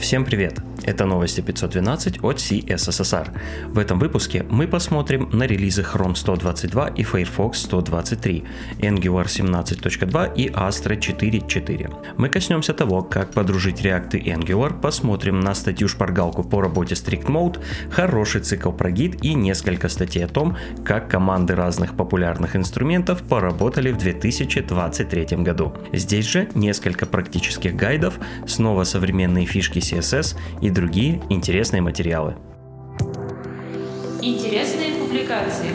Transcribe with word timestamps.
Всем 0.00 0.24
привет! 0.24 0.60
Это 0.84 1.04
новости 1.04 1.42
512 1.42 2.24
от 2.24 2.36
CSSR. 2.38 3.28
В 3.68 3.78
этом 3.78 3.98
выпуске 3.98 4.44
мы 4.48 4.66
посмотрим 4.66 5.28
на 5.32 5.44
релизы 5.44 5.82
Chrome 5.82 6.16
122 6.16 6.88
и 6.88 7.02
Firefox 7.02 7.60
123, 7.60 8.44
Angular 8.78 9.26
17.2 9.26 10.34
и 10.36 10.48
Astra 10.48 10.98
4.4. 10.98 12.14
Мы 12.16 12.28
коснемся 12.28 12.72
того, 12.72 13.02
как 13.02 13.32
подружить 13.32 13.82
React 13.82 14.18
и 14.18 14.30
Angular, 14.30 14.80
посмотрим 14.80 15.40
на 15.40 15.54
статью-шпаргалку 15.54 16.44
по 16.44 16.62
работе 16.62 16.94
Strict 16.94 17.26
Mode, 17.26 17.60
хороший 17.90 18.40
цикл 18.40 18.72
про 18.72 18.90
гид 18.90 19.22
и 19.22 19.34
несколько 19.34 19.88
статей 19.88 20.24
о 20.24 20.28
том, 20.28 20.56
как 20.84 21.10
команды 21.10 21.54
разных 21.54 21.94
популярных 21.94 22.56
инструментов 22.56 23.22
поработали 23.22 23.92
в 23.92 23.98
2023 23.98 25.36
году. 25.38 25.74
Здесь 25.92 26.26
же 26.26 26.48
несколько 26.54 27.06
практических 27.06 27.76
гайдов, 27.76 28.18
снова 28.46 28.84
современные 28.84 29.44
фишки 29.44 29.80
CSS 29.90 30.36
и 30.60 30.70
другие 30.70 31.20
интересные 31.28 31.82
материалы. 31.82 32.36
Интересные 34.22 34.94
публикации. 34.94 35.70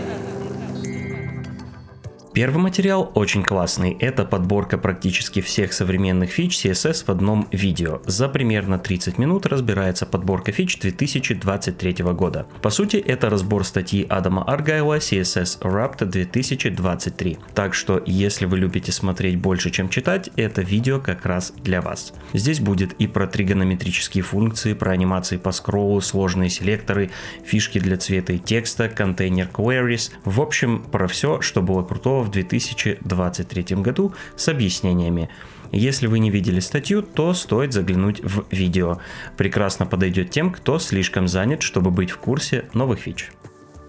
Первый 2.35 2.57
материал 2.57 3.13
очень 3.15 3.43
классный. 3.43 3.95
Это 3.97 4.25
подборка 4.25 4.77
практически 4.77 5.39
всех 5.39 5.71
современных 5.71 6.31
фич 6.31 6.65
CSS 6.65 7.05
в 7.05 7.09
одном 7.09 7.47
видео. 7.53 8.01
За 8.07 8.27
примерно 8.27 8.77
30 8.77 9.17
минут 9.17 9.45
разбирается 9.45 10.05
подборка 10.05 10.51
фич 10.51 10.77
2023 10.77 12.03
года. 12.11 12.45
По 12.61 12.71
сути, 12.71 12.97
это 12.97 13.29
разбор 13.29 13.63
статьи 13.63 14.05
Адама 14.09 14.43
Аргайла 14.43 14.97
CSS 14.97 15.61
Wrapped 15.61 16.03
2023. 16.03 17.37
Так 17.53 17.73
что, 17.73 18.03
если 18.05 18.45
вы 18.45 18.57
любите 18.57 18.91
смотреть 18.91 19.37
больше, 19.37 19.71
чем 19.71 19.87
читать, 19.87 20.29
это 20.35 20.61
видео 20.61 20.99
как 20.99 21.25
раз 21.25 21.53
для 21.63 21.81
вас. 21.81 22.11
Здесь 22.33 22.59
будет 22.59 22.91
и 22.99 23.07
про 23.07 23.27
тригонометрические 23.27 24.25
функции, 24.25 24.73
про 24.73 24.91
анимации 24.91 25.37
по 25.37 25.53
скроллу, 25.53 26.01
сложные 26.01 26.49
селекторы, 26.49 27.11
фишки 27.45 27.79
для 27.79 27.95
цвета 27.95 28.33
и 28.33 28.39
текста, 28.39 28.89
контейнер 28.89 29.47
queries. 29.47 30.11
В 30.25 30.41
общем, 30.41 30.83
про 30.83 31.07
все, 31.07 31.39
что 31.39 31.61
было 31.61 31.81
крутого 31.81 32.24
в 32.25 32.31
2023 32.31 33.77
году 33.77 34.13
с 34.35 34.47
объяснениями. 34.49 35.29
Если 35.71 36.07
вы 36.07 36.19
не 36.19 36.29
видели 36.29 36.59
статью, 36.59 37.01
то 37.01 37.33
стоит 37.33 37.73
заглянуть 37.73 38.21
в 38.23 38.45
видео. 38.51 38.99
Прекрасно 39.37 39.85
подойдет 39.85 40.29
тем, 40.29 40.51
кто 40.51 40.79
слишком 40.79 41.27
занят, 41.27 41.61
чтобы 41.61 41.91
быть 41.91 42.11
в 42.11 42.17
курсе 42.17 42.65
новых 42.73 42.99
фич. 42.99 43.31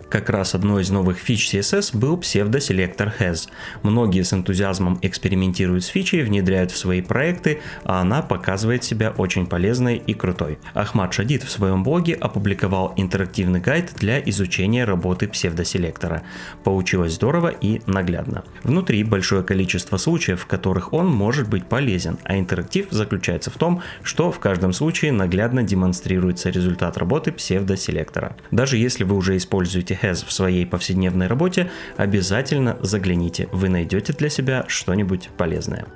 Как 0.09 0.31
раз 0.31 0.55
одной 0.55 0.83
из 0.83 0.91
новых 0.91 1.19
фич 1.19 1.53
CSS 1.53 1.97
был 1.97 2.17
псевдоселектор 2.17 3.12
Has. 3.19 3.49
Многие 3.83 4.23
с 4.23 4.33
энтузиазмом 4.33 5.01
экспериментируют 5.03 5.83
с 5.83 5.89
фичей, 5.89 6.23
внедряют 6.23 6.71
в 6.71 6.77
свои 6.77 7.03
проекты, 7.03 7.61
а 7.83 8.01
она 8.01 8.23
показывает 8.23 8.84
себя 8.84 9.12
очень 9.17 9.47
полезной 9.47 9.97
и 9.97 10.15
крутой. 10.15 10.61
Ахмад 10.75 11.12
Шадид 11.12 11.43
в 11.43 11.51
своем 11.51 11.83
блоге 11.83 12.15
опубликовал 12.15 12.93
интерактивный 12.97 13.59
гайд 13.59 13.95
для 13.97 14.21
изучения 14.21 14.84
работы 14.84 15.27
псевдоселектора. 15.27 16.23
Получилось 16.62 17.15
здорово 17.15 17.49
и 17.49 17.83
наглядно. 17.87 18.45
Внутри 18.62 19.03
большое 19.03 19.43
количество 19.43 19.97
случаев, 19.97 20.43
в 20.43 20.47
которых 20.47 20.93
он 20.93 21.09
может 21.09 21.49
быть 21.49 21.67
полезен, 21.67 22.17
а 22.23 22.39
интерактив 22.39 22.87
заключается 22.91 23.51
в 23.51 23.57
том, 23.59 23.83
что 24.05 24.31
в 24.31 24.39
каждом 24.39 24.73
случае 24.73 25.11
наглядно 25.11 25.65
демонстрируется 25.65 26.51
результат 26.51 26.97
работы 26.97 27.33
псевдоселектора. 27.33 28.37
Даже 28.53 28.77
если 28.77 29.03
вы 29.03 29.17
уже 29.17 29.37
используете 29.37 29.96
has 30.03 30.25
в 30.25 30.33
своей 30.33 30.67
повседневной 30.67 31.27
работе, 31.27 31.71
обязательно 31.97 32.77
загляните, 32.81 33.49
вы 33.53 33.69
найдете 33.69 34.13
для 34.13 34.29
себя 34.29 34.65
что-нибудь 34.69 35.31
полезное. 35.37 35.87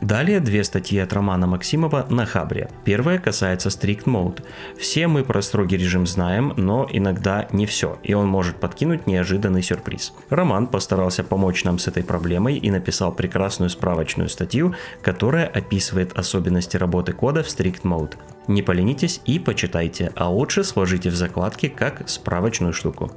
Далее 0.00 0.40
две 0.40 0.64
статьи 0.64 0.98
от 0.98 1.12
Романа 1.12 1.46
Максимова 1.46 2.06
на 2.08 2.24
Хабре. 2.24 2.70
Первая 2.84 3.18
касается 3.18 3.68
Strict 3.68 4.04
Mode. 4.04 4.42
Все 4.78 5.06
мы 5.08 5.24
про 5.24 5.42
строгий 5.42 5.76
режим 5.76 6.06
знаем, 6.06 6.54
но 6.56 6.88
иногда 6.90 7.46
не 7.52 7.66
все, 7.66 7.98
и 8.02 8.14
он 8.14 8.26
может 8.26 8.56
подкинуть 8.56 9.06
неожиданный 9.06 9.62
сюрприз. 9.62 10.14
Роман 10.30 10.68
постарался 10.68 11.22
помочь 11.22 11.64
нам 11.64 11.78
с 11.78 11.86
этой 11.86 12.02
проблемой 12.02 12.56
и 12.56 12.70
написал 12.70 13.12
прекрасную 13.12 13.68
справочную 13.68 14.30
статью, 14.30 14.74
которая 15.02 15.46
описывает 15.46 16.18
особенности 16.18 16.78
работы 16.78 17.12
кода 17.12 17.42
в 17.42 17.48
Strict 17.48 17.82
Mode. 17.82 18.14
Не 18.50 18.62
поленитесь 18.62 19.20
и 19.26 19.38
почитайте, 19.38 20.10
а 20.16 20.28
лучше 20.28 20.64
сложите 20.64 21.08
в 21.08 21.14
закладки 21.14 21.68
как 21.68 22.08
справочную 22.08 22.72
штуку. 22.72 23.12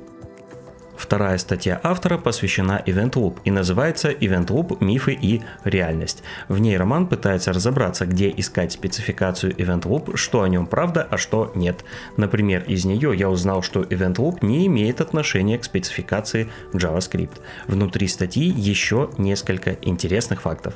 Вторая 0.96 1.40
статья 1.40 1.82
автора 1.82 2.20
посвящена 2.20 2.84
Event 2.86 3.14
Loop 3.14 3.40
и 3.44 3.50
называется 3.50 4.12
Event 4.12 4.50
Loop 4.50 4.78
«Мифы 4.80 5.18
и 5.20 5.42
реальность». 5.64 6.22
В 6.50 6.60
ней 6.60 6.78
роман 6.78 7.08
пытается 7.08 7.52
разобраться, 7.52 8.06
где 8.06 8.32
искать 8.38 8.74
спецификацию 8.74 9.56
Event 9.56 9.86
Loop, 9.86 10.18
что 10.18 10.44
о 10.44 10.50
нем 10.50 10.68
правда, 10.68 11.08
а 11.10 11.18
что 11.18 11.52
нет. 11.56 11.84
Например, 12.16 12.64
из 12.68 12.86
нее 12.86 13.18
я 13.18 13.28
узнал, 13.28 13.64
что 13.64 13.82
Event 13.82 14.18
Loop 14.18 14.46
не 14.46 14.68
имеет 14.68 15.02
отношения 15.02 15.58
к 15.58 15.64
спецификации 15.64 16.48
JavaScript. 16.74 17.42
Внутри 17.66 18.08
статьи 18.08 18.46
еще 18.46 19.10
несколько 19.18 19.72
интересных 19.82 20.44
фактов. 20.44 20.76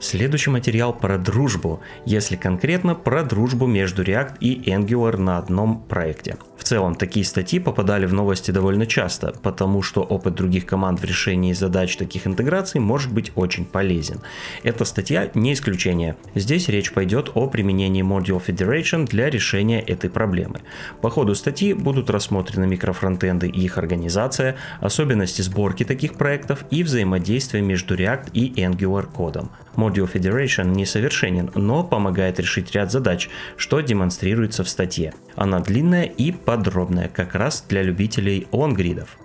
Следующий 0.00 0.48
материал 0.48 0.94
про 0.94 1.18
дружбу, 1.18 1.80
если 2.06 2.34
конкретно 2.34 2.94
про 2.94 3.22
дружбу 3.22 3.66
между 3.66 4.02
React 4.02 4.38
и 4.40 4.70
Angular 4.70 5.18
на 5.18 5.36
одном 5.36 5.82
проекте. 5.82 6.38
В 6.60 6.64
целом, 6.64 6.94
такие 6.94 7.24
статьи 7.24 7.58
попадали 7.58 8.04
в 8.04 8.12
новости 8.12 8.50
довольно 8.50 8.84
часто, 8.84 9.32
потому 9.42 9.80
что 9.80 10.02
опыт 10.02 10.34
других 10.34 10.66
команд 10.66 11.00
в 11.00 11.04
решении 11.04 11.54
задач 11.54 11.96
таких 11.96 12.26
интеграций 12.26 12.82
может 12.82 13.10
быть 13.10 13.32
очень 13.34 13.64
полезен. 13.64 14.20
Эта 14.62 14.84
статья 14.84 15.30
не 15.32 15.54
исключение. 15.54 16.16
Здесь 16.34 16.68
речь 16.68 16.92
пойдет 16.92 17.30
о 17.34 17.46
применении 17.46 18.04
Module 18.04 18.44
Federation 18.44 19.06
для 19.06 19.30
решения 19.30 19.80
этой 19.80 20.10
проблемы. 20.10 20.60
По 21.00 21.08
ходу 21.08 21.34
статьи 21.34 21.72
будут 21.72 22.10
рассмотрены 22.10 22.66
микрофронтенды 22.66 23.48
и 23.48 23.62
их 23.62 23.78
организация, 23.78 24.56
особенности 24.82 25.40
сборки 25.40 25.84
таких 25.84 26.12
проектов 26.12 26.66
и 26.70 26.82
взаимодействие 26.82 27.62
между 27.62 27.96
React 27.96 28.32
и 28.34 28.52
Angular 28.60 29.10
кодом. 29.10 29.50
Module 29.76 30.12
Federation 30.12 30.74
несовершенен, 30.74 31.50
но 31.54 31.84
помогает 31.84 32.38
решить 32.38 32.72
ряд 32.72 32.92
задач, 32.92 33.30
что 33.56 33.80
демонстрируется 33.80 34.62
в 34.62 34.68
статье. 34.68 35.14
Она 35.36 35.60
длинная 35.60 36.04
и 36.04 36.32
подробная, 36.50 37.08
как 37.08 37.36
раз 37.36 37.64
для 37.68 37.80
любителей 37.80 38.48
лонгридов. 38.50 39.16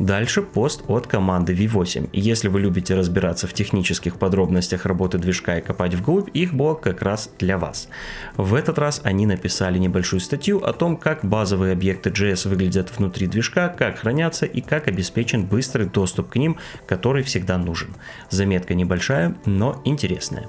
Дальше 0.00 0.42
пост 0.42 0.82
от 0.88 1.06
команды 1.06 1.54
V8. 1.54 2.08
Если 2.12 2.48
вы 2.48 2.58
любите 2.58 2.96
разбираться 2.96 3.46
в 3.46 3.52
технических 3.52 4.16
подробностях 4.16 4.84
работы 4.84 5.18
движка 5.18 5.58
и 5.58 5.60
копать 5.60 5.94
вглубь, 5.94 6.28
их 6.34 6.52
блог 6.52 6.80
как 6.80 7.02
раз 7.02 7.30
для 7.38 7.56
вас. 7.56 7.88
В 8.36 8.54
этот 8.54 8.80
раз 8.80 9.00
они 9.04 9.26
написали 9.26 9.78
небольшую 9.78 10.18
статью 10.18 10.58
о 10.64 10.72
том, 10.72 10.96
как 10.96 11.24
базовые 11.24 11.72
объекты 11.72 12.10
JS 12.10 12.48
выглядят 12.48 12.90
внутри 12.96 13.28
движка, 13.28 13.68
как 13.68 13.98
хранятся 13.98 14.44
и 14.44 14.60
как 14.60 14.88
обеспечен 14.88 15.44
быстрый 15.44 15.86
доступ 15.86 16.30
к 16.30 16.36
ним, 16.36 16.56
который 16.88 17.22
всегда 17.22 17.58
нужен. 17.58 17.94
Заметка 18.28 18.74
небольшая, 18.74 19.36
но 19.44 19.80
интересная. 19.84 20.48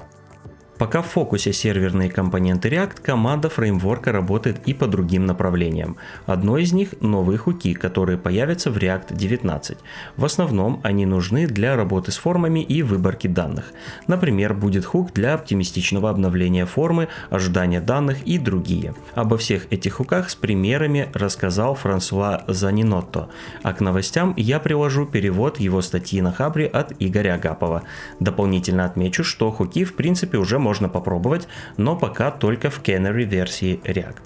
Пока 0.81 1.03
в 1.03 1.05
фокусе 1.05 1.53
серверные 1.53 2.09
компоненты 2.09 2.67
React, 2.69 3.03
команда 3.03 3.49
фреймворка 3.49 4.11
работает 4.11 4.67
и 4.67 4.73
по 4.73 4.87
другим 4.87 5.27
направлениям. 5.27 5.95
Одно 6.25 6.57
из 6.57 6.73
них– 6.73 6.95
новые 7.01 7.37
хуки, 7.37 7.75
которые 7.75 8.17
появятся 8.17 8.71
в 8.71 8.77
React 8.77 9.15
19. 9.15 9.77
В 10.17 10.25
основном 10.25 10.81
они 10.81 11.05
нужны 11.05 11.45
для 11.45 11.75
работы 11.75 12.11
с 12.11 12.17
формами 12.17 12.63
и 12.63 12.81
выборки 12.81 13.27
данных. 13.27 13.65
Например, 14.07 14.55
будет 14.55 14.83
хук 14.85 15.13
для 15.13 15.35
оптимистичного 15.35 16.09
обновления 16.09 16.65
формы, 16.65 17.09
ожидания 17.29 17.79
данных 17.79 18.23
и 18.23 18.39
другие. 18.39 18.95
Обо 19.13 19.37
всех 19.37 19.71
этих 19.71 19.93
хуках 19.93 20.31
с 20.31 20.35
примерами 20.35 21.09
рассказал 21.13 21.75
Франсуа 21.75 22.43
Занинотто, 22.47 23.29
а 23.61 23.73
к 23.73 23.81
новостям 23.81 24.33
я 24.35 24.59
приложу 24.59 25.05
перевод 25.05 25.59
его 25.59 25.83
статьи 25.83 26.21
на 26.21 26.31
Хабре 26.31 26.65
от 26.65 26.93
Игоря 26.97 27.35
Агапова. 27.35 27.83
Дополнительно 28.19 28.85
отмечу, 28.85 29.23
что 29.23 29.51
хуки 29.51 29.83
в 29.83 29.93
принципе 29.93 30.39
уже 30.39 30.57
можно 30.57 30.70
можно 30.71 30.87
попробовать, 30.87 31.49
но 31.75 31.97
пока 31.97 32.31
только 32.31 32.69
в 32.69 32.81
Canary 32.81 33.25
версии 33.25 33.81
React. 33.83 34.21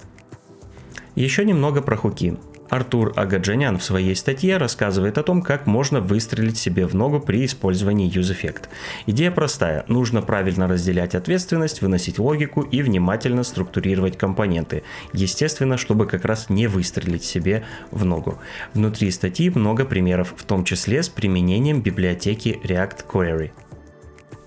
Еще 1.16 1.44
немного 1.44 1.82
про 1.82 1.96
хуки. 1.96 2.36
Артур 2.68 3.12
Агаджанян 3.16 3.78
в 3.78 3.82
своей 3.82 4.14
статье 4.14 4.56
рассказывает 4.58 5.18
о 5.18 5.24
том, 5.24 5.42
как 5.42 5.66
можно 5.66 6.00
выстрелить 6.00 6.56
себе 6.56 6.86
в 6.86 6.94
ногу 6.94 7.18
при 7.18 7.44
использовании 7.44 8.08
UseEffect. 8.08 8.68
Идея 9.06 9.32
простая. 9.32 9.84
Нужно 9.88 10.22
правильно 10.22 10.68
разделять 10.68 11.16
ответственность, 11.16 11.82
выносить 11.82 12.20
логику 12.20 12.60
и 12.60 12.80
внимательно 12.82 13.42
структурировать 13.42 14.16
компоненты. 14.16 14.84
Естественно, 15.12 15.76
чтобы 15.76 16.06
как 16.06 16.24
раз 16.24 16.48
не 16.48 16.68
выстрелить 16.68 17.24
себе 17.24 17.64
в 17.90 18.04
ногу. 18.04 18.38
Внутри 18.72 19.10
статьи 19.10 19.50
много 19.50 19.84
примеров, 19.84 20.32
в 20.36 20.44
том 20.44 20.62
числе 20.62 21.02
с 21.02 21.08
применением 21.08 21.82
библиотеки 21.82 22.60
React 22.62 23.04
Query. 23.12 23.50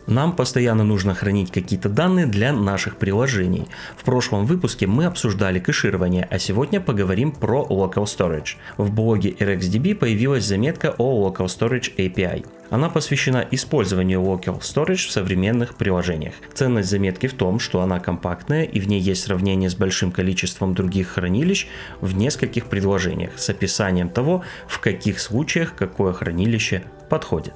Нам 0.09 0.35
постоянно 0.35 0.83
нужно 0.83 1.13
хранить 1.13 1.51
какие-то 1.51 1.88
данные 1.88 2.25
для 2.25 2.51
наших 2.51 2.97
приложений. 2.97 3.67
В 3.95 4.03
прошлом 4.03 4.47
выпуске 4.47 4.88
мы 4.88 5.06
обсуждали 5.06 5.59
кэширование, 5.59 6.27
а 6.31 6.39
сегодня 6.39 6.81
поговорим 6.81 7.31
про 7.31 7.63
Local 7.69 8.06
Storage. 8.06 8.56
В 8.77 8.91
блоге 8.91 9.29
RxDB 9.29 9.94
появилась 9.94 10.45
заметка 10.45 10.95
о 10.97 11.29
Local 11.29 11.45
Storage 11.45 11.95
API. 11.95 12.44
Она 12.71 12.89
посвящена 12.89 13.45
использованию 13.51 14.21
Local 14.21 14.61
Storage 14.61 15.07
в 15.07 15.11
современных 15.11 15.75
приложениях. 15.75 16.33
Ценность 16.55 16.89
заметки 16.89 17.27
в 17.27 17.35
том, 17.35 17.59
что 17.59 17.81
она 17.81 18.00
компактная 18.00 18.63
и 18.63 18.79
в 18.79 18.88
ней 18.88 19.00
есть 19.00 19.23
сравнение 19.23 19.69
с 19.69 19.75
большим 19.75 20.12
количеством 20.12 20.73
других 20.73 21.09
хранилищ 21.09 21.67
в 22.01 22.15
нескольких 22.15 22.65
предложениях 22.65 23.38
с 23.38 23.47
описанием 23.51 24.09
того, 24.09 24.44
в 24.67 24.79
каких 24.79 25.19
случаях 25.19 25.75
какое 25.75 26.13
хранилище 26.13 26.81
подходит. 27.12 27.53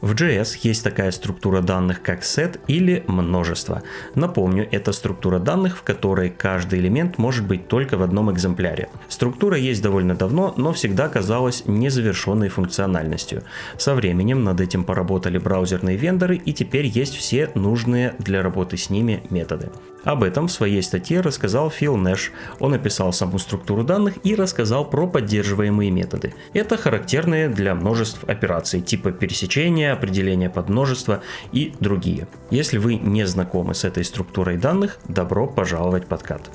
В 0.00 0.12
JS 0.12 0.58
есть 0.62 0.84
такая 0.84 1.10
структура 1.10 1.60
данных, 1.60 2.02
как 2.02 2.20
set 2.22 2.60
или 2.68 3.02
множество. 3.08 3.82
Напомню, 4.14 4.68
это 4.70 4.92
структура 4.92 5.38
данных, 5.40 5.78
в 5.78 5.82
которой 5.82 6.30
каждый 6.30 6.78
элемент 6.78 7.18
может 7.18 7.46
быть 7.46 7.66
только 7.66 7.96
в 7.96 8.02
одном 8.02 8.32
экземпляре. 8.32 8.88
Структура 9.08 9.56
есть 9.56 9.82
довольно 9.82 10.14
давно, 10.14 10.54
но 10.56 10.72
всегда 10.72 11.08
казалась 11.08 11.64
незавершенной 11.66 12.48
функциональностью. 12.48 13.42
Со 13.76 13.94
временем 13.94 14.44
над 14.44 14.60
этим 14.60 14.84
поработали 14.84 15.38
браузерные 15.38 15.96
вендоры 15.96 16.36
и 16.36 16.52
теперь 16.52 16.86
есть 16.86 17.16
все 17.16 17.50
нужные 17.54 18.14
для 18.18 18.42
работы 18.42 18.76
с 18.76 18.90
ними 18.90 19.22
методы. 19.30 19.70
Об 20.04 20.22
этом 20.22 20.46
в 20.46 20.52
своей 20.52 20.82
статье 20.82 21.20
рассказал 21.20 21.70
Фил 21.70 21.96
Нэш. 21.96 22.32
Он 22.60 22.72
описал 22.72 23.12
саму 23.12 23.38
структуру 23.38 23.84
данных 23.84 24.14
и 24.24 24.34
рассказал 24.34 24.88
про 24.88 25.06
поддерживаемые 25.06 25.90
методы. 25.90 26.34
Это 26.54 26.76
характерные 26.76 27.48
для 27.48 27.74
множеств 27.74 28.24
операций 28.24 28.80
типа 28.80 29.10
пересечения, 29.12 29.87
определения 29.92 30.50
подмножества 30.50 31.22
и 31.52 31.74
другие. 31.80 32.28
Если 32.50 32.78
вы 32.78 32.96
не 32.96 33.26
знакомы 33.26 33.74
с 33.74 33.84
этой 33.84 34.04
структурой 34.04 34.56
данных, 34.56 34.98
добро 35.08 35.46
пожаловать 35.46 36.04
в 36.04 36.08
подкат. 36.08 36.50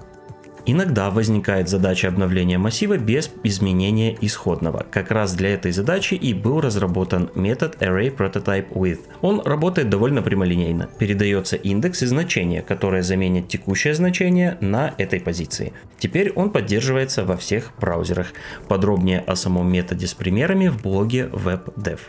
Иногда 0.66 1.10
возникает 1.10 1.68
задача 1.68 2.08
обновления 2.08 2.58
массива 2.58 2.98
без 2.98 3.30
изменения 3.44 4.18
исходного. 4.22 4.86
Как 4.90 5.12
раз 5.12 5.34
для 5.34 5.50
этой 5.50 5.74
задачи 5.74 6.14
и 6.14 6.34
был 6.34 6.62
разработан 6.62 7.30
метод 7.36 7.76
ArrayPrototypeWith. 7.82 9.00
Он 9.22 9.42
работает 9.42 9.90
довольно 9.90 10.22
прямолинейно. 10.22 10.90
Передается 10.98 11.58
индекс 11.58 12.04
и 12.04 12.06
значение, 12.06 12.62
которое 12.62 13.04
заменит 13.04 13.50
текущее 13.50 13.94
значение 13.94 14.58
на 14.62 14.94
этой 14.98 15.20
позиции. 15.20 15.74
Теперь 16.00 16.32
он 16.32 16.50
поддерживается 16.50 17.26
во 17.26 17.36
всех 17.36 17.72
браузерах. 17.82 18.28
Подробнее 18.70 19.20
о 19.20 19.36
самом 19.36 19.70
методе 19.70 20.08
с 20.08 20.14
примерами 20.14 20.70
в 20.70 20.82
блоге 20.82 21.30
WebDev. 21.34 22.00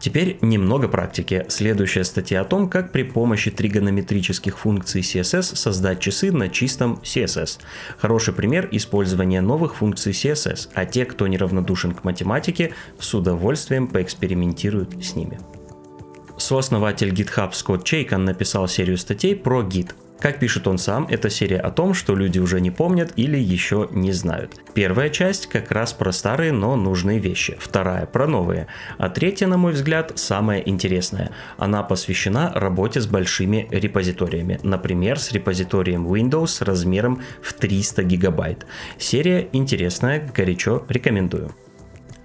Теперь 0.00 0.38
немного 0.40 0.88
практики. 0.88 1.44
Следующая 1.48 2.04
статья 2.04 2.40
о 2.40 2.44
том, 2.44 2.70
как 2.70 2.90
при 2.90 3.02
помощи 3.02 3.50
тригонометрических 3.50 4.58
функций 4.58 5.02
CSS 5.02 5.54
создать 5.56 6.00
часы 6.00 6.32
на 6.32 6.48
чистом 6.48 7.00
CSS. 7.02 7.60
Хороший 7.98 8.32
пример 8.32 8.66
использования 8.72 9.42
новых 9.42 9.76
функций 9.76 10.12
CSS, 10.12 10.70
а 10.72 10.86
те, 10.86 11.04
кто 11.04 11.26
неравнодушен 11.26 11.92
к 11.92 12.02
математике, 12.04 12.72
с 12.98 13.12
удовольствием 13.12 13.88
поэкспериментируют 13.88 15.04
с 15.04 15.14
ними. 15.14 15.38
Сооснователь 16.38 17.12
GitHub 17.12 17.52
Скотт 17.52 17.84
Чейкон 17.84 18.24
написал 18.24 18.68
серию 18.68 18.96
статей 18.96 19.36
про 19.36 19.62
Git, 19.62 19.90
как 20.20 20.38
пишет 20.38 20.66
он 20.66 20.78
сам, 20.78 21.06
это 21.08 21.30
серия 21.30 21.58
о 21.58 21.70
том, 21.70 21.94
что 21.94 22.14
люди 22.14 22.38
уже 22.38 22.60
не 22.60 22.70
помнят 22.70 23.12
или 23.16 23.38
еще 23.38 23.88
не 23.90 24.12
знают. 24.12 24.60
Первая 24.74 25.08
часть 25.10 25.46
как 25.46 25.70
раз 25.72 25.92
про 25.92 26.12
старые, 26.12 26.52
но 26.52 26.76
нужные 26.76 27.18
вещи. 27.18 27.56
Вторая 27.58 28.06
про 28.06 28.26
новые. 28.26 28.66
А 28.98 29.08
третья, 29.08 29.46
на 29.46 29.56
мой 29.56 29.72
взгляд, 29.72 30.12
самая 30.16 30.60
интересная. 30.60 31.30
Она 31.56 31.82
посвящена 31.82 32.52
работе 32.54 33.00
с 33.00 33.06
большими 33.06 33.66
репозиториями. 33.70 34.60
Например, 34.62 35.18
с 35.18 35.32
репозиторием 35.32 36.06
Windows 36.06 36.48
с 36.48 36.60
размером 36.60 37.22
в 37.42 37.52
300 37.54 38.02
гигабайт. 38.04 38.66
Серия 38.98 39.48
интересная, 39.52 40.30
горячо 40.34 40.84
рекомендую. 40.88 41.54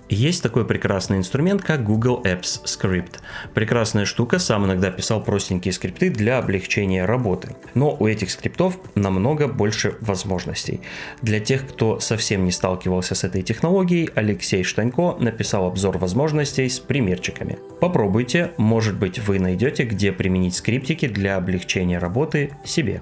Есть 0.10 0.44
такой 0.44 0.66
прекрасный 0.66 1.18
инструмент, 1.18 1.64
как 1.64 1.84
Google 1.84 2.22
Apps 2.24 2.64
Script. 2.66 3.16
Прекрасная 3.56 4.06
штука, 4.06 4.38
сам 4.38 4.66
иногда 4.66 4.92
писал 4.92 5.24
простенькие 5.24 5.74
скрипты 5.74 6.12
для 6.12 6.38
облегчения 6.38 7.06
работы. 7.06 7.56
Но 7.74 7.96
у 8.00 8.06
этих 8.06 8.30
скриптов 8.30 8.78
намного 8.94 9.48
больше 9.48 9.96
возможностей. 10.02 10.82
Для 11.24 11.40
тех, 11.40 11.68
кто 11.68 12.00
совсем 12.00 12.46
не 12.46 12.52
сталкивался 12.52 13.16
с 13.16 13.24
этой 13.24 13.42
технологией, 13.42 14.10
Алексей 14.14 14.64
Штанько 14.64 15.16
написал 15.20 15.66
обзор 15.66 15.98
возможностей 15.98 16.70
с 16.70 16.80
примерчиками. 16.80 17.58
Попробуйте, 17.82 18.52
может 18.58 18.98
быть 19.00 19.18
вы 19.20 19.40
найдете, 19.40 19.86
где 19.86 20.12
применить 20.12 20.56
скриптики 20.56 21.08
для 21.08 21.36
облегчения 21.36 21.98
работы 21.98 22.52
себе. 22.64 23.02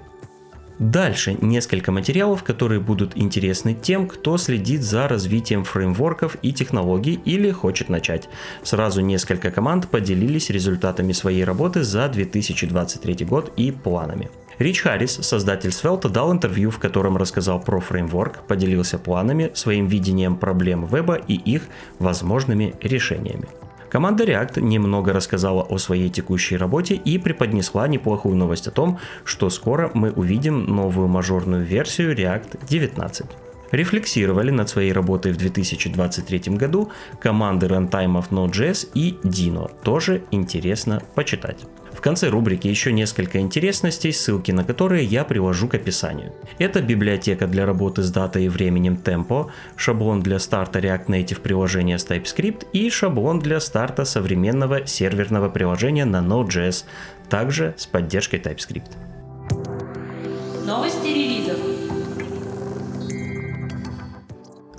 Дальше 0.79 1.37
несколько 1.39 1.91
материалов, 1.91 2.43
которые 2.43 2.79
будут 2.79 3.15
интересны 3.15 3.75
тем, 3.75 4.07
кто 4.07 4.37
следит 4.37 4.81
за 4.81 5.07
развитием 5.07 5.63
фреймворков 5.63 6.37
и 6.41 6.51
технологий 6.51 7.19
или 7.25 7.51
хочет 7.51 7.89
начать. 7.89 8.27
Сразу 8.63 9.01
несколько 9.01 9.51
команд 9.51 9.87
поделились 9.87 10.49
результатами 10.49 11.11
своей 11.11 11.43
работы 11.43 11.83
за 11.83 12.07
2023 12.09 13.25
год 13.25 13.53
и 13.55 13.71
планами. 13.71 14.29
Рич 14.59 14.81
Харрис, 14.81 15.13
создатель 15.21 15.71
Svelte, 15.71 16.09
дал 16.09 16.31
интервью, 16.31 16.69
в 16.69 16.79
котором 16.79 17.17
рассказал 17.17 17.59
про 17.59 17.79
фреймворк, 17.79 18.47
поделился 18.47 18.97
планами, 18.97 19.51
своим 19.53 19.87
видением 19.87 20.37
проблем 20.37 20.85
веба 20.85 21.15
и 21.15 21.33
их 21.33 21.63
возможными 21.99 22.75
решениями. 22.81 23.47
Команда 23.93 24.23
React 24.23 24.59
немного 24.61 25.13
рассказала 25.13 25.61
о 25.61 25.77
своей 25.77 26.09
текущей 26.09 26.57
работе 26.57 26.95
и 26.95 27.19
преподнесла 27.19 27.87
неплохую 27.87 28.35
новость 28.35 28.67
о 28.67 28.71
том, 28.71 28.97
что 29.23 29.51
скоро 29.51 29.91
мы 29.93 30.11
увидим 30.11 30.65
новую 30.65 31.07
мажорную 31.07 31.63
версию 31.63 32.15
React 32.17 32.65
19 32.67 33.27
рефлексировали 33.71 34.51
над 34.51 34.69
своей 34.69 34.93
работой 34.93 35.31
в 35.31 35.37
2023 35.37 36.55
году 36.57 36.91
команды 37.19 37.67
рантаймов 37.67 38.31
Node.js 38.31 38.89
и 38.93 39.17
Dino. 39.23 39.71
Тоже 39.83 40.23
интересно 40.31 41.01
почитать 41.15 41.65
конце 42.03 42.29
рубрики 42.29 42.67
еще 42.67 42.91
несколько 42.91 43.39
интересностей, 43.39 44.11
ссылки 44.11 44.51
на 44.51 44.63
которые 44.63 45.05
я 45.05 45.23
привожу 45.23 45.67
к 45.67 45.75
описанию. 45.75 46.33
Это 46.59 46.81
библиотека 46.81 47.47
для 47.47 47.65
работы 47.65 48.03
с 48.03 48.11
датой 48.11 48.45
и 48.45 48.49
временем 48.49 48.99
Tempo, 49.03 49.49
шаблон 49.75 50.21
для 50.21 50.37
старта 50.37 50.79
React 50.79 51.07
Native 51.07 51.41
приложения 51.41 51.97
с 51.97 52.05
TypeScript 52.05 52.67
и 52.73 52.89
шаблон 52.89 53.39
для 53.39 53.59
старта 53.59 54.05
современного 54.05 54.85
серверного 54.85 55.49
приложения 55.49 56.05
на 56.05 56.17
Node.js, 56.17 56.83
также 57.29 57.73
с 57.77 57.87
поддержкой 57.87 58.39
TypeScript. 58.39 58.91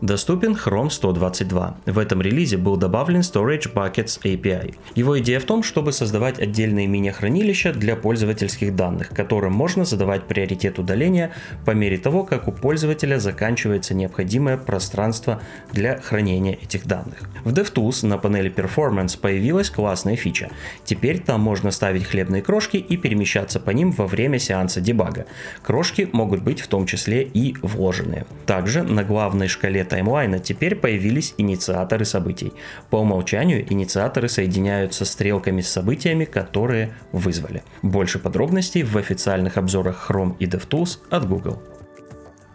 Доступен 0.05 0.53
Chrome 0.53 0.91
122. 0.91 1.79
В 1.87 1.99
этом 1.99 2.21
релизе 2.21 2.59
был 2.59 2.77
добавлен 2.77 3.21
Storage 3.21 3.73
Buckets 3.73 4.21
API. 4.23 4.75
Его 4.95 5.19
идея 5.21 5.41
в 5.41 5.45
том, 5.45 5.63
чтобы 5.63 5.93
создавать 5.93 6.39
отдельные 6.39 6.87
мини-хранилища 6.87 7.73
для 7.73 7.97
пользовательских 7.97 8.77
данных, 8.77 9.09
которым 9.09 9.55
можно 9.55 9.87
задавать 9.87 10.25
приоритет 10.25 10.79
удаления 10.79 11.33
по 11.65 11.71
мере 11.71 11.97
того, 11.97 12.25
как 12.25 12.49
у 12.49 12.53
пользователя 12.53 13.19
заканчивается 13.19 13.95
необходимое 13.95 14.59
пространство 14.59 15.41
для 15.73 15.99
хранения 15.99 16.53
этих 16.53 16.87
данных. 16.87 17.21
В 17.45 17.55
DevTools 17.55 18.07
на 18.07 18.19
панели 18.19 18.53
Performance 18.55 19.19
появилась 19.19 19.71
классная 19.71 20.17
фича. 20.17 20.51
Теперь 20.85 21.19
там 21.19 21.41
можно 21.41 21.71
ставить 21.71 22.05
хлебные 22.05 22.43
крошки 22.43 22.77
и 22.77 22.99
перемещаться 22.99 23.59
по 23.59 23.71
ним 23.71 23.91
во 23.91 24.07
время 24.07 24.39
сеанса 24.39 24.83
дебага. 24.83 25.25
Крошки 25.63 26.11
могут 26.13 26.43
быть 26.43 26.61
в 26.61 26.69
том 26.69 26.85
числе 26.85 27.23
и 27.23 27.57
вложенные. 27.63 28.27
Также 28.45 28.83
на 28.83 29.03
главной 29.03 29.49
шкале 29.49 29.83
таймлайна 29.95 30.41
теперь 30.41 30.75
появились 30.75 31.35
инициаторы 31.39 32.05
событий. 32.05 32.53
По 32.91 32.97
умолчанию 32.97 33.65
инициаторы 33.73 34.29
соединяются 34.29 35.05
стрелками 35.05 35.61
с 35.61 35.69
событиями, 35.69 36.25
которые 36.25 36.91
вызвали. 37.13 37.63
Больше 37.83 38.19
подробностей 38.19 38.83
в 38.83 38.97
официальных 38.99 39.57
обзорах 39.57 40.11
Chrome 40.11 40.35
и 40.41 40.47
DevTools 40.47 40.99
от 41.11 41.29
Google. 41.29 41.63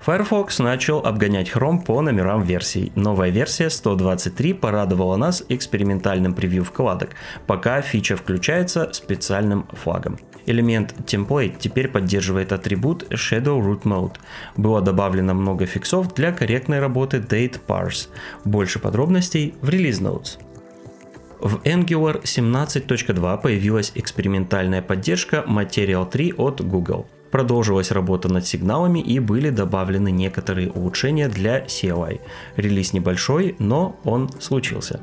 Firefox 0.06 0.60
начал 0.60 1.00
обгонять 1.00 1.50
Chrome 1.50 1.86
по 1.86 2.02
номерам 2.02 2.44
версий. 2.44 2.92
Новая 2.96 3.30
версия 3.30 3.70
123 3.70 4.54
порадовала 4.54 5.16
нас 5.16 5.44
экспериментальным 5.48 6.34
превью 6.34 6.66
вкладок, 6.66 7.12
пока 7.48 7.82
фича 7.82 8.18
включается 8.18 8.92
специальным 8.92 9.66
флагом. 9.72 10.20
Элемент 10.50 10.96
Template 11.06 11.58
теперь 11.60 11.88
поддерживает 11.88 12.52
атрибут 12.52 13.04
Shadow 13.12 13.62
Root 13.62 13.84
Mode. 13.84 14.16
Было 14.58 14.82
добавлено 14.82 15.36
много 15.36 15.68
фиксов 15.68 16.14
для 16.16 16.32
корректной 16.32 16.80
работы 16.80 17.18
Date 17.18 17.60
Parse. 17.68 18.08
Больше 18.46 18.80
подробностей 18.80 19.54
в 19.62 19.70
Release 19.70 20.02
Notes. 20.02 20.40
В 21.40 21.58
Angular 21.58 22.24
17.2 22.24 23.42
появилась 23.42 23.92
экспериментальная 23.94 24.82
поддержка 24.82 25.46
Material 25.48 26.10
3 26.10 26.34
от 26.34 26.62
Google. 26.62 27.06
Продолжилась 27.30 27.92
работа 27.92 28.28
над 28.28 28.48
сигналами 28.48 29.00
и 29.00 29.20
были 29.20 29.52
добавлены 29.52 30.10
некоторые 30.10 30.72
улучшения 30.72 31.30
для 31.30 31.64
CLI. 31.64 32.22
Релиз 32.56 32.94
небольшой, 32.94 33.56
но 33.60 34.00
он 34.04 34.32
случился. 34.40 35.00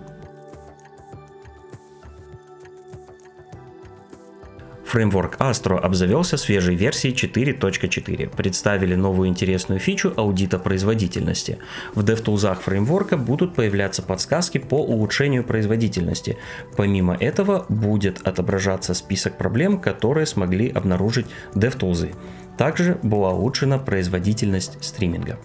Фреймворк 4.96 5.36
Astro 5.36 5.78
обзавелся 5.78 6.38
свежей 6.38 6.74
версией 6.74 7.14
4.4. 7.14 8.34
Представили 8.34 8.94
новую 8.94 9.28
интересную 9.28 9.78
фичу 9.78 10.14
аудита 10.16 10.58
производительности. 10.58 11.58
В 11.94 12.02
DevTools 12.02 12.62
фреймворка 12.62 13.18
будут 13.18 13.54
появляться 13.54 14.00
подсказки 14.00 14.56
по 14.56 14.76
улучшению 14.76 15.44
производительности. 15.44 16.38
Помимо 16.78 17.14
этого 17.14 17.66
будет 17.68 18.26
отображаться 18.26 18.94
список 18.94 19.36
проблем, 19.36 19.82
которые 19.82 20.24
смогли 20.24 20.70
обнаружить 20.70 21.26
DevTools. 21.52 22.14
Также 22.56 22.98
была 23.02 23.32
улучшена 23.32 23.76
производительность 23.76 24.82
стриминга. 24.82 25.38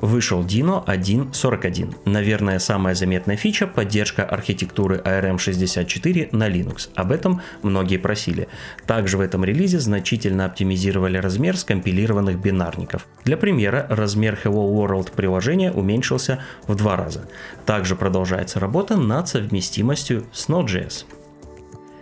Вышел 0.00 0.44
Dino 0.44 0.84
1.41. 0.86 1.96
Наверное, 2.04 2.58
самая 2.58 2.94
заметная 2.94 3.36
фича– 3.36 3.66
поддержка 3.74 4.24
архитектуры 4.24 5.02
ARM64 5.04 6.28
на 6.32 6.48
Linux. 6.48 6.88
Об 6.94 7.10
этом 7.10 7.42
многие 7.62 7.96
просили. 7.96 8.48
Также 8.86 9.18
в 9.18 9.20
этом 9.20 9.44
релизе 9.44 9.80
значительно 9.80 10.44
оптимизировали 10.44 11.18
размер 11.18 11.56
скомпилированных 11.56 12.40
бинарников. 12.40 13.06
Для 13.24 13.36
примера, 13.36 13.86
размер 13.90 14.38
Hello 14.44 14.72
World 14.72 15.12
приложения 15.12 15.72
уменьшился 15.72 16.40
в 16.66 16.74
два 16.76 16.96
раза. 16.96 17.28
Также 17.66 17.96
продолжается 17.96 18.60
работа 18.60 18.96
над 18.96 19.28
совместимостью 19.28 20.26
с 20.32 20.48
Node.js. 20.48 21.04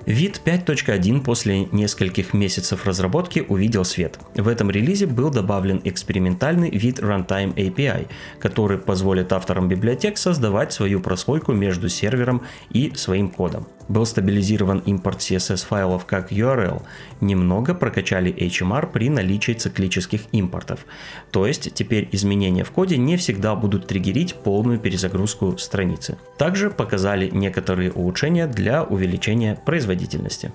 Вид 0.07 0.41
5.1 0.45 1.21
после 1.25 1.65
нескольких 1.65 2.33
месяцев 2.33 2.87
разработки 2.87 3.45
увидел 3.49 3.85
свет. 3.85 4.21
В 4.37 4.47
этом 4.47 4.71
релизе 4.71 5.07
был 5.07 5.31
добавлен 5.31 5.81
экспериментальный 5.83 6.71
вид 6.71 7.01
Runtime 7.01 7.53
API, 7.55 8.07
который 8.39 8.79
позволит 8.79 9.33
авторам 9.33 9.69
библиотек 9.69 10.17
создавать 10.17 10.73
свою 10.73 11.01
прослойку 11.01 11.53
между 11.53 11.89
сервером 11.89 12.43
и 12.71 12.93
своим 12.95 13.29
кодом. 13.31 13.67
Был 13.89 14.05
стабилизирован 14.05 14.81
импорт 14.81 15.21
CSS 15.21 15.67
файлов 15.67 16.07
как 16.07 16.33
URL. 16.33 16.83
Немного 17.21 17.75
прокачали 17.75 18.33
HMR 18.33 18.91
при 18.91 19.09
наличии 19.09 19.53
циклических 19.53 20.23
импортов. 20.33 20.87
То 21.31 21.47
есть 21.47 21.73
теперь 21.75 22.09
изменения 22.13 22.65
в 22.65 22.71
коде 22.71 22.97
не 22.97 23.17
всегда 23.17 23.55
будут 23.55 23.87
триггерить 23.87 24.35
полную 24.35 24.79
перезагрузку 24.79 25.57
страницы. 25.59 26.19
Также 26.39 26.71
показали 26.71 27.31
некоторые 27.31 27.93
улучшения 27.93 28.47
для 28.47 28.83
увеличения 28.83 29.59
производительности. 29.65 30.53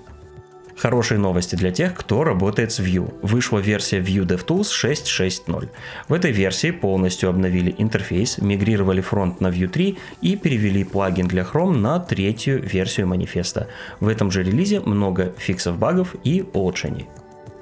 Хорошие 0.82 1.18
новости 1.20 1.54
для 1.54 1.70
тех, 1.70 1.94
кто 1.94 2.24
работает 2.24 2.72
с 2.72 2.80
Vue. 2.80 3.14
Вышла 3.22 3.60
версия 3.60 4.00
Vue 4.00 4.26
DevTools 4.26 4.62
6.6.0. 4.62 5.68
В 6.08 6.12
этой 6.12 6.32
версии 6.32 6.72
полностью 6.72 7.28
обновили 7.28 7.72
интерфейс, 7.78 8.38
мигрировали 8.38 9.00
фронт 9.00 9.40
на 9.40 9.46
Vue 9.46 9.68
3 9.68 9.96
и 10.22 10.34
перевели 10.34 10.82
плагин 10.82 11.28
для 11.28 11.44
Chrome 11.44 11.76
на 11.76 12.00
третью 12.00 12.60
версию 12.60 13.06
манифеста. 13.06 13.68
В 14.00 14.08
этом 14.08 14.32
же 14.32 14.42
релизе 14.42 14.80
много 14.80 15.32
фиксов 15.38 15.78
багов 15.78 16.16
и 16.24 16.44
улучшений. 16.52 17.06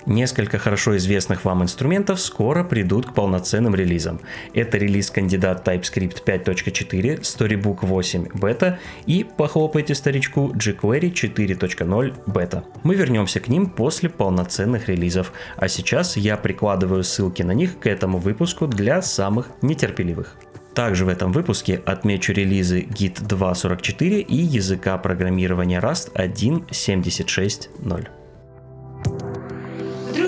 Несколько 0.07 0.59
хорошо 0.59 0.97
известных 0.97 1.45
вам 1.45 1.63
инструментов 1.63 2.21
скоро 2.21 2.65
придут 2.65 3.07
к 3.07 3.15
полноценным 3.15 3.75
релизам. 3.75 4.21
Это 4.55 4.79
релиз 4.79 5.11
кандидат 5.11 5.67
TypeScript 5.67 6.25
5.4, 6.25 7.21
Storybook 7.21 7.79
8 7.83 8.29
бета 8.35 8.79
и, 9.07 9.25
похлопайте 9.25 9.95
старичку, 9.95 10.53
jQuery 10.55 11.13
4.0 11.13 12.15
бета. 12.27 12.65
Мы 12.83 12.95
вернемся 12.95 13.41
к 13.41 13.49
ним 13.49 13.67
после 13.67 14.09
полноценных 14.09 14.89
релизов, 14.89 15.33
а 15.57 15.69
сейчас 15.69 16.17
я 16.17 16.37
прикладываю 16.37 17.05
ссылки 17.05 17.43
на 17.43 17.53
них 17.53 17.79
к 17.79 17.87
этому 17.87 18.19
выпуску 18.19 18.67
для 18.67 19.03
самых 19.03 19.51
нетерпеливых. 19.61 20.37
Также 20.75 21.05
в 21.05 21.09
этом 21.09 21.33
выпуске 21.33 21.83
отмечу 21.85 22.33
релизы 22.33 22.83
Git 22.83 23.27
2.44 23.27 24.21
и 24.21 24.37
языка 24.37 24.97
программирования 24.99 25.81
Rust 25.81 26.13
1.76.0 26.15 28.20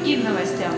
другим 0.02 0.25
новостям. 0.25 0.73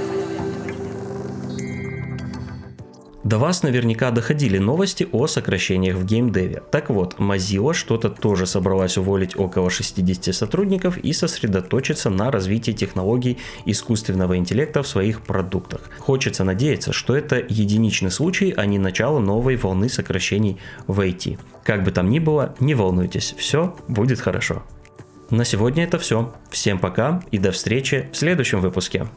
До 3.25 3.39
вас 3.39 3.63
наверняка 3.63 4.11
доходили 4.11 4.59
новости 4.59 5.09
о 5.11 5.27
сокращениях 5.27 5.97
в 5.97 6.05
геймдеве. 6.05 6.63
Так 6.71 6.91
вот, 6.91 7.15
Mozilla 7.15 7.73
что-то 7.73 8.11
тоже 8.11 8.45
собралась 8.45 8.99
уволить 8.99 9.35
около 9.35 9.71
60 9.71 10.35
сотрудников 10.35 10.99
и 10.99 11.15
сосредоточиться 11.15 12.11
на 12.11 12.31
развитии 12.31 12.73
технологий 12.73 13.39
искусственного 13.65 14.37
интеллекта 14.37 14.83
в 14.83 14.87
своих 14.87 15.23
продуктах. 15.23 15.89
Хочется 15.99 16.45
надеяться, 16.45 16.93
что 16.93 17.17
это 17.17 17.37
единичный 17.37 18.11
случай, 18.11 18.53
а 18.55 18.67
не 18.67 18.79
начало 18.79 19.21
новой 19.21 19.57
волны 19.57 19.89
сокращений 19.89 20.59
в 20.87 21.01
IT. 21.01 21.39
Как 21.65 21.83
бы 21.83 21.93
там 21.93 22.11
ни 22.11 22.19
было, 22.19 22.55
не 22.61 22.75
волнуйтесь, 22.75 23.35
все 23.39 23.75
будет 23.89 24.21
хорошо. 24.21 24.65
На 25.35 25.45
сегодня 25.45 25.83
это 25.83 25.99
все. 25.99 26.33
Всем 26.49 26.79
пока 26.79 27.21
и 27.33 27.39
до 27.39 27.51
встречи 27.51 28.09
в 28.13 28.17
следующем 28.17 28.61
выпуске. 28.61 29.09